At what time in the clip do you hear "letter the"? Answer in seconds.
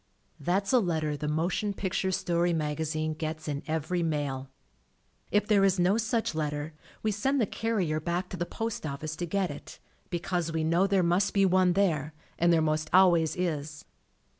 0.79-1.27